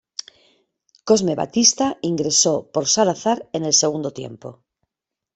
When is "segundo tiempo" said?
3.73-4.63